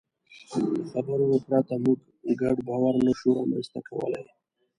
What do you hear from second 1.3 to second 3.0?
پرته موږ ګډ باور